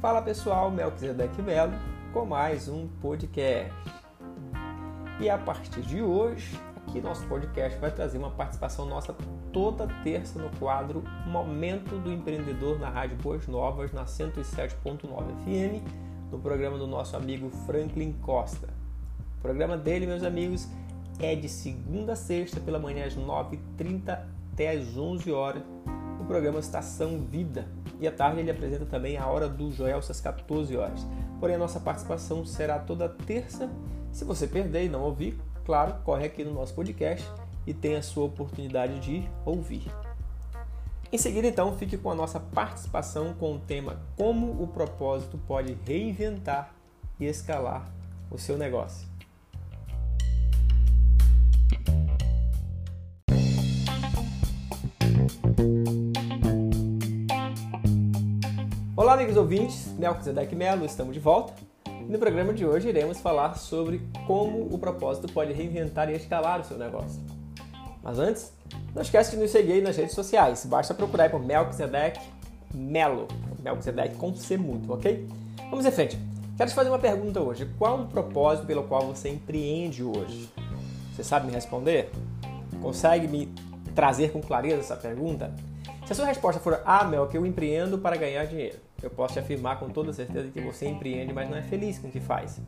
Fala 0.00 0.22
pessoal, 0.22 0.70
Melquisedeque 0.70 1.42
Melo 1.42 1.72
com 2.12 2.24
mais 2.24 2.68
um 2.68 2.86
podcast. 3.00 3.74
E 5.20 5.28
a 5.28 5.36
partir 5.36 5.82
de 5.82 6.00
hoje, 6.00 6.56
aqui 6.76 7.00
nosso 7.00 7.26
podcast 7.26 7.76
vai 7.80 7.90
trazer 7.90 8.16
uma 8.16 8.30
participação 8.30 8.86
nossa 8.86 9.12
toda 9.52 9.88
terça 10.04 10.38
no 10.38 10.56
quadro 10.56 11.02
Momento 11.26 11.98
do 11.98 12.12
Empreendedor 12.12 12.78
na 12.78 12.88
Rádio 12.88 13.16
Boas 13.16 13.48
Novas, 13.48 13.90
na 13.90 14.04
107.9 14.04 15.02
FM, 15.42 15.82
no 16.30 16.38
programa 16.38 16.78
do 16.78 16.86
nosso 16.86 17.16
amigo 17.16 17.50
Franklin 17.66 18.12
Costa. 18.22 18.68
O 19.38 19.42
programa 19.42 19.76
dele, 19.76 20.06
meus 20.06 20.22
amigos, 20.22 20.68
é 21.18 21.34
de 21.34 21.48
segunda 21.48 22.12
a 22.12 22.16
sexta, 22.16 22.60
pela 22.60 22.78
manhã 22.78 23.04
às 23.04 23.16
9h30 23.16 24.16
até 24.52 24.70
às 24.70 24.96
11 24.96 25.32
horas, 25.32 25.62
o 26.20 26.24
programa 26.24 26.60
Estação 26.60 27.18
Vida. 27.18 27.66
E 28.00 28.06
à 28.06 28.12
tarde 28.12 28.40
ele 28.40 28.50
apresenta 28.50 28.86
também 28.86 29.16
a 29.16 29.26
Hora 29.26 29.48
do 29.48 29.70
Joel, 29.70 29.98
às 29.98 30.20
14 30.20 30.76
horas. 30.76 31.06
Porém, 31.40 31.56
a 31.56 31.58
nossa 31.58 31.80
participação 31.80 32.44
será 32.44 32.78
toda 32.78 33.08
terça. 33.08 33.68
Se 34.12 34.24
você 34.24 34.46
perder 34.46 34.84
e 34.84 34.88
não 34.88 35.02
ouvir, 35.02 35.38
claro, 35.64 35.94
corre 36.04 36.26
aqui 36.26 36.44
no 36.44 36.52
nosso 36.52 36.74
podcast 36.74 37.28
e 37.66 37.74
tem 37.74 37.96
a 37.96 38.02
sua 38.02 38.24
oportunidade 38.24 38.98
de 39.00 39.28
ouvir. 39.44 39.84
Em 41.10 41.18
seguida, 41.18 41.46
então, 41.46 41.76
fique 41.76 41.96
com 41.96 42.10
a 42.10 42.14
nossa 42.14 42.38
participação 42.38 43.32
com 43.32 43.54
o 43.54 43.58
tema 43.58 43.98
Como 44.16 44.62
o 44.62 44.66
propósito 44.66 45.38
pode 45.46 45.76
reinventar 45.86 46.74
e 47.18 47.24
escalar 47.24 47.90
o 48.30 48.38
seu 48.38 48.58
negócio. 48.58 49.08
Olá, 59.08 59.14
amigos 59.14 59.38
ouvintes, 59.38 59.86
Melquisedeque 59.98 60.54
Melo, 60.54 60.84
estamos 60.84 61.14
de 61.14 61.18
volta. 61.18 61.54
No 62.06 62.18
programa 62.18 62.52
de 62.52 62.66
hoje 62.66 62.90
iremos 62.90 63.18
falar 63.18 63.56
sobre 63.56 64.02
como 64.26 64.68
o 64.70 64.78
propósito 64.78 65.32
pode 65.32 65.54
reinventar 65.54 66.10
e 66.10 66.12
escalar 66.14 66.60
o 66.60 66.64
seu 66.64 66.76
negócio. 66.76 67.18
Mas 68.02 68.18
antes, 68.18 68.52
não 68.94 69.00
esquece 69.00 69.30
de 69.30 69.38
nos 69.38 69.50
seguir 69.50 69.80
nas 69.80 69.96
redes 69.96 70.14
sociais, 70.14 70.66
basta 70.66 70.92
procurar 70.92 71.30
por 71.30 71.40
Melquisedeque 71.40 72.20
Melo, 72.74 73.26
Melquisedeque 73.62 74.14
com 74.16 74.34
C 74.34 74.58
muito, 74.58 74.92
ok? 74.92 75.26
Vamos 75.70 75.86
em 75.86 75.90
frente. 75.90 76.18
Quero 76.58 76.68
te 76.68 76.76
fazer 76.76 76.90
uma 76.90 76.98
pergunta 76.98 77.40
hoje. 77.40 77.66
Qual 77.78 78.02
o 78.02 78.08
propósito 78.08 78.66
pelo 78.66 78.82
qual 78.82 79.06
você 79.06 79.30
empreende 79.30 80.04
hoje? 80.04 80.52
Você 81.16 81.24
sabe 81.24 81.46
me 81.46 81.52
responder? 81.54 82.10
Consegue 82.82 83.26
me 83.26 83.46
trazer 83.94 84.32
com 84.32 84.42
clareza 84.42 84.80
essa 84.80 84.96
pergunta? 84.96 85.50
Se 86.04 86.12
a 86.12 86.14
sua 86.14 86.26
resposta 86.26 86.60
for 86.60 86.82
Ah, 86.84 87.04
Mel, 87.04 87.26
que 87.26 87.38
eu 87.38 87.46
empreendo 87.46 87.96
para 87.96 88.14
ganhar 88.14 88.44
dinheiro, 88.44 88.87
eu 89.02 89.10
posso 89.10 89.34
te 89.34 89.38
afirmar 89.38 89.78
com 89.78 89.88
toda 89.88 90.12
certeza 90.12 90.48
que 90.48 90.60
você 90.60 90.88
empreende, 90.88 91.32
mas 91.32 91.48
não 91.48 91.56
é 91.56 91.62
feliz 91.62 91.98
com 91.98 92.08
o 92.08 92.10
que 92.10 92.20
faz. 92.20 92.60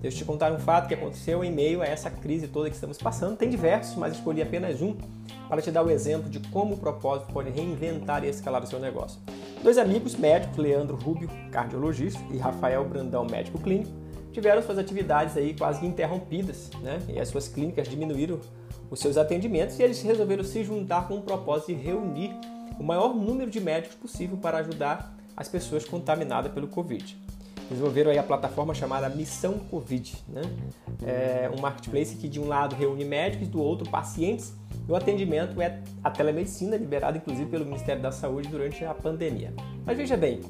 Deixa 0.00 0.16
eu 0.16 0.18
te 0.20 0.24
contar 0.24 0.50
um 0.52 0.58
fato 0.58 0.88
que 0.88 0.94
aconteceu 0.94 1.44
em 1.44 1.52
meio 1.52 1.82
a 1.82 1.86
essa 1.86 2.10
crise 2.10 2.48
toda 2.48 2.70
que 2.70 2.74
estamos 2.74 2.96
passando. 2.96 3.36
Tem 3.36 3.50
diversos, 3.50 3.94
mas 3.96 4.14
escolhi 4.14 4.40
apenas 4.40 4.80
um 4.80 4.96
para 5.48 5.60
te 5.60 5.70
dar 5.70 5.82
o 5.82 5.90
exemplo 5.90 6.30
de 6.30 6.40
como 6.48 6.74
o 6.74 6.78
propósito 6.78 7.32
pode 7.32 7.50
reinventar 7.50 8.24
e 8.24 8.28
escalar 8.28 8.62
o 8.62 8.66
seu 8.66 8.80
negócio. 8.80 9.20
Dois 9.62 9.76
amigos 9.76 10.16
médicos, 10.16 10.56
Leandro 10.56 10.96
Rubio, 10.96 11.28
cardiologista, 11.50 12.20
e 12.30 12.38
Rafael 12.38 12.84
Brandão, 12.84 13.26
médico 13.26 13.58
clínico, 13.58 13.90
tiveram 14.32 14.62
suas 14.62 14.78
atividades 14.78 15.36
aí 15.36 15.54
quase 15.54 15.84
interrompidas, 15.86 16.70
né? 16.82 16.98
E 17.08 17.20
as 17.20 17.28
suas 17.28 17.46
clínicas 17.46 17.88
diminuíram 17.88 18.40
os 18.90 19.00
seus 19.00 19.16
atendimentos 19.16 19.78
e 19.78 19.82
eles 19.82 20.02
resolveram 20.02 20.44
se 20.44 20.64
juntar 20.64 21.08
com 21.08 21.16
o 21.16 21.22
propósito 21.22 21.68
de 21.68 21.74
reunir 21.74 22.34
o 22.78 22.82
maior 22.82 23.14
número 23.14 23.50
de 23.50 23.60
médicos 23.60 23.96
possível 23.96 24.36
para 24.36 24.58
ajudar 24.58 25.14
as 25.36 25.48
pessoas 25.48 25.84
contaminadas 25.84 26.52
pelo 26.52 26.68
Covid. 26.68 27.16
Desenvolveram 27.68 28.10
aí 28.10 28.18
a 28.18 28.22
plataforma 28.22 28.74
chamada 28.74 29.08
Missão 29.08 29.58
Covid, 29.58 30.22
né? 30.28 30.42
É 31.02 31.50
um 31.56 31.60
marketplace 31.60 32.16
que 32.16 32.28
de 32.28 32.38
um 32.38 32.46
lado 32.46 32.76
reúne 32.76 33.04
médicos, 33.04 33.48
do 33.48 33.60
outro 33.60 33.88
pacientes. 33.88 34.52
E 34.86 34.92
o 34.92 34.94
atendimento 34.94 35.60
é 35.62 35.80
a 36.02 36.10
telemedicina, 36.10 36.76
liberada 36.76 37.16
inclusive 37.16 37.50
pelo 37.50 37.64
Ministério 37.64 38.02
da 38.02 38.12
Saúde 38.12 38.48
durante 38.48 38.84
a 38.84 38.92
pandemia. 38.92 39.54
Mas 39.86 39.96
veja 39.96 40.14
bem, 40.14 40.40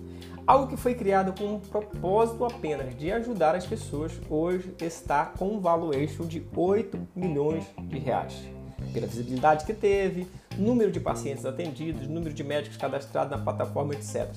algo 0.45 0.67
que 0.67 0.77
foi 0.77 0.95
criado 0.95 1.33
com 1.39 1.55
um 1.55 1.61
propósito 1.61 2.45
apenas 2.45 2.97
de 2.97 3.13
ajudar 3.13 3.55
as 3.55 3.65
pessoas, 3.65 4.13
hoje 4.29 4.75
está 4.81 5.27
com 5.27 5.51
um 5.51 5.61
valuation 5.61 6.27
de 6.27 6.45
8 6.57 6.99
milhões 7.15 7.65
de 7.79 7.99
reais. 7.99 8.35
Pela 8.93 9.07
visibilidade 9.07 9.65
que 9.65 9.73
teve, 9.73 10.27
número 10.59 10.91
de 10.91 10.99
pacientes 10.99 11.47
atendidos, 11.47 12.09
número 12.09 12.35
de 12.35 12.43
médicos 12.43 12.77
cadastrados 12.77 13.31
na 13.31 13.43
plataforma, 13.43 13.95
etc. 13.95 14.29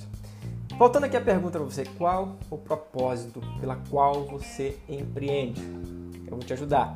Voltando 0.77 1.05
aqui 1.05 1.17
à 1.17 1.21
pergunta 1.21 1.57
para 1.57 1.63
você, 1.63 1.85
qual 1.97 2.37
o 2.51 2.57
propósito 2.57 3.41
pela 3.59 3.77
qual 3.89 4.25
você 4.25 4.77
empreende? 4.87 5.59
Eu 6.27 6.37
vou 6.37 6.39
te 6.39 6.53
ajudar. 6.53 6.95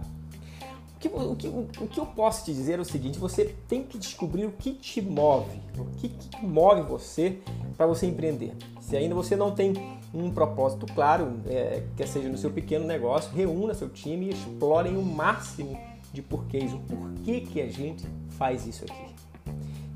O 0.96 1.00
que, 1.00 1.08
o, 1.08 1.36
que, 1.36 1.48
o 1.48 1.88
que 1.88 2.00
eu 2.00 2.06
posso 2.06 2.46
te 2.46 2.54
dizer 2.54 2.78
é 2.78 2.82
o 2.82 2.86
seguinte: 2.86 3.18
você 3.18 3.56
tem 3.68 3.82
que 3.82 3.98
descobrir 3.98 4.46
o 4.46 4.52
que 4.52 4.74
te 4.74 5.02
move, 5.02 5.60
o 5.80 5.86
que, 5.98 6.10
que 6.10 6.46
move 6.46 6.84
você 6.84 7.40
para 7.76 7.88
você 7.88 8.06
empreender. 8.06 8.54
Se 8.80 8.96
ainda 8.96 9.16
você 9.16 9.36
não 9.36 9.50
tem 9.50 9.74
um 10.14 10.30
propósito 10.30 10.86
claro, 10.94 11.42
é, 11.48 11.82
quer 11.98 12.08
seja 12.08 12.30
no 12.30 12.38
seu 12.38 12.52
pequeno 12.52 12.86
negócio, 12.86 13.34
reúna 13.34 13.74
seu 13.74 13.90
time 13.90 14.28
e 14.28 14.30
explorem 14.30 14.96
o 14.96 15.02
máximo 15.02 15.76
de 16.14 16.22
porquês, 16.22 16.72
o 16.72 16.78
porquê 16.82 17.42
que 17.42 17.60
a 17.60 17.68
gente 17.68 18.06
faz 18.38 18.68
isso 18.68 18.86
aqui. 18.86 19.21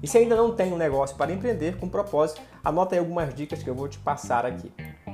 E 0.06 0.08
se 0.08 0.20
ainda 0.20 0.36
não 0.36 0.54
tem 0.54 0.72
um 0.72 0.78
negócio 0.78 1.18
para 1.18 1.34
empreender 1.34 1.78
com 1.80 1.90
propósito, 1.90 2.40
anota 2.64 2.94
aí 2.94 3.00
algumas 3.00 3.34
dicas 3.34 3.64
que 3.64 3.68
eu 3.68 3.74
vou 3.74 3.88
te 3.88 3.98
passar 3.98 4.46
aqui. 4.46 4.72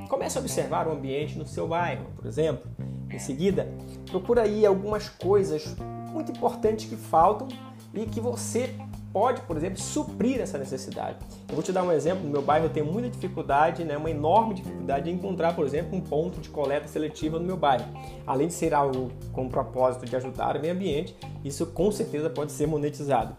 Comece 0.09 0.38
a 0.38 0.41
observar 0.41 0.85
o 0.85 0.91
ambiente 0.91 1.38
no 1.38 1.47
seu 1.47 1.66
bairro, 1.66 2.07
por 2.13 2.25
exemplo. 2.25 2.69
Em 3.09 3.18
seguida, 3.18 3.69
procura 4.09 4.41
aí 4.41 4.66
algumas 4.66 5.07
coisas 5.07 5.78
muito 6.12 6.34
importantes 6.34 6.90
que 6.90 6.97
faltam 6.97 7.47
e 7.94 8.06
que 8.06 8.19
você 8.19 8.75
pode, 9.11 9.41
por 9.41 9.57
exemplo, 9.57 9.79
suprir 9.79 10.39
essa 10.39 10.57
necessidade. 10.57 11.17
Eu 11.47 11.55
vou 11.55 11.63
te 11.63 11.72
dar 11.72 11.83
um 11.83 11.91
exemplo. 11.91 12.23
No 12.23 12.29
meu 12.29 12.41
bairro 12.41 12.66
eu 12.66 12.69
tenho 12.69 12.85
muita 12.85 13.09
dificuldade, 13.09 13.83
né, 13.83 13.97
uma 13.97 14.09
enorme 14.09 14.53
dificuldade 14.53 15.05
de 15.05 15.11
encontrar, 15.11 15.55
por 15.55 15.66
exemplo, 15.66 15.97
um 15.97 16.01
ponto 16.01 16.39
de 16.39 16.49
coleta 16.49 16.88
seletiva 16.88 17.39
no 17.39 17.45
meu 17.45 17.57
bairro. 17.57 17.85
Além 18.25 18.47
de 18.47 18.53
ser 18.53 18.73
algo 18.73 19.11
com 19.33 19.45
o 19.45 19.50
propósito 19.50 20.05
de 20.05 20.16
ajudar 20.16 20.55
o 20.55 20.59
meio 20.59 20.73
ambiente, 20.73 21.16
isso 21.44 21.66
com 21.66 21.91
certeza 21.91 22.29
pode 22.29 22.51
ser 22.51 22.67
monetizado. 22.67 23.35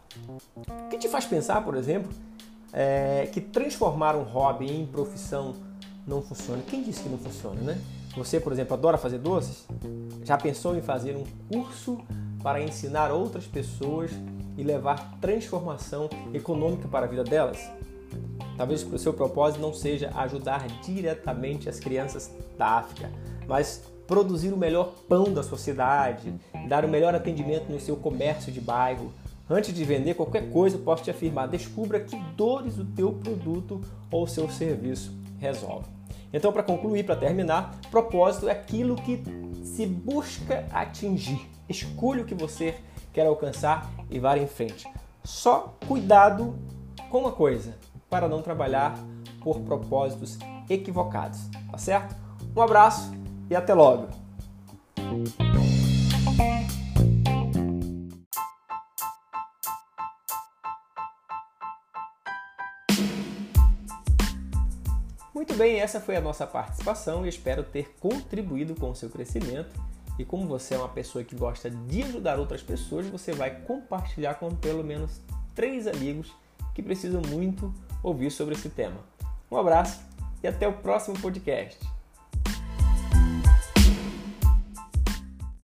O 0.56 0.88
que 0.88 0.98
te 0.98 1.08
faz 1.08 1.24
pensar, 1.24 1.64
por 1.64 1.74
exemplo, 1.76 2.12
é 2.72 3.28
que 3.32 3.40
transformar 3.40 4.16
um 4.16 4.22
hobby 4.22 4.70
em 4.70 4.86
profissão 4.86 5.54
não 6.06 6.22
funciona? 6.22 6.62
Quem 6.66 6.82
disse 6.82 7.02
que 7.02 7.08
não 7.08 7.18
funciona, 7.18 7.60
né? 7.60 7.78
Você, 8.16 8.38
por 8.38 8.52
exemplo, 8.52 8.74
adora 8.74 8.98
fazer 8.98 9.18
doces? 9.18 9.66
Já 10.22 10.36
pensou 10.36 10.76
em 10.76 10.82
fazer 10.82 11.16
um 11.16 11.24
curso 11.50 11.98
para 12.42 12.62
ensinar 12.62 13.10
outras 13.10 13.46
pessoas 13.46 14.10
e 14.56 14.62
levar 14.62 15.18
transformação 15.20 16.08
econômica 16.32 16.88
para 16.88 17.06
a 17.06 17.08
vida 17.08 17.24
delas? 17.24 17.58
Talvez 18.56 18.82
o 18.82 18.98
seu 18.98 19.12
propósito 19.12 19.60
não 19.60 19.72
seja 19.72 20.10
ajudar 20.14 20.66
diretamente 20.82 21.68
as 21.68 21.80
crianças 21.80 22.30
da 22.58 22.66
África, 22.78 23.10
mas 23.46 23.82
produzir 24.06 24.52
o 24.52 24.56
melhor 24.56 24.92
pão 25.08 25.32
da 25.32 25.42
sociedade, 25.42 26.34
dar 26.68 26.84
o 26.84 26.88
melhor 26.88 27.14
atendimento 27.14 27.70
no 27.70 27.80
seu 27.80 27.96
comércio 27.96 28.52
de 28.52 28.60
bairro. 28.60 29.12
Antes 29.48 29.74
de 29.74 29.84
vender 29.84 30.14
qualquer 30.14 30.50
coisa, 30.50 30.78
posso 30.78 31.02
te 31.02 31.10
afirmar, 31.10 31.48
descubra 31.48 32.00
que 32.00 32.16
dores 32.36 32.78
o 32.78 32.84
teu 32.84 33.12
produto 33.12 33.80
ou 34.10 34.24
o 34.24 34.28
seu 34.28 34.48
serviço 34.50 35.12
resolve. 35.38 35.88
Então, 36.32 36.52
para 36.52 36.62
concluir, 36.62 37.04
para 37.04 37.16
terminar, 37.16 37.78
propósito 37.90 38.48
é 38.48 38.52
aquilo 38.52 38.96
que 38.96 39.22
se 39.62 39.86
busca 39.86 40.66
atingir. 40.70 41.50
Escolha 41.68 42.22
o 42.22 42.26
que 42.26 42.34
você 42.34 42.76
quer 43.12 43.26
alcançar 43.26 43.90
e 44.10 44.18
vá 44.18 44.36
em 44.36 44.46
frente. 44.46 44.88
Só 45.24 45.74
cuidado 45.86 46.58
com 47.10 47.18
uma 47.18 47.32
coisa, 47.32 47.76
para 48.08 48.28
não 48.28 48.42
trabalhar 48.42 48.94
por 49.42 49.60
propósitos 49.60 50.38
equivocados, 50.68 51.40
tá 51.70 51.78
certo? 51.78 52.16
Um 52.56 52.60
abraço 52.60 53.12
e 53.50 53.56
até 53.56 53.74
logo! 53.74 54.08
Muito 65.34 65.54
bem, 65.54 65.80
essa 65.80 66.00
foi 66.00 66.16
a 66.16 66.20
nossa 66.20 66.46
participação 66.46 67.26
e 67.26 67.28
espero 67.28 67.62
ter 67.62 67.94
contribuído 68.00 68.74
com 68.74 68.90
o 68.90 68.94
seu 68.94 69.10
crescimento. 69.10 69.70
E 70.22 70.24
como 70.24 70.46
você 70.46 70.76
é 70.76 70.78
uma 70.78 70.88
pessoa 70.88 71.24
que 71.24 71.34
gosta 71.34 71.68
de 71.68 72.04
ajudar 72.04 72.38
outras 72.38 72.62
pessoas, 72.62 73.08
você 73.08 73.32
vai 73.32 73.50
compartilhar 73.62 74.34
com 74.34 74.54
pelo 74.54 74.84
menos 74.84 75.20
três 75.52 75.88
amigos 75.88 76.32
que 76.76 76.80
precisam 76.80 77.20
muito 77.22 77.74
ouvir 78.04 78.30
sobre 78.30 78.54
esse 78.54 78.68
tema. 78.68 79.00
Um 79.50 79.56
abraço 79.56 80.00
e 80.40 80.46
até 80.46 80.68
o 80.68 80.74
próximo 80.74 81.18
podcast. 81.18 81.76